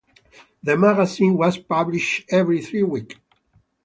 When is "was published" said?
1.37-2.25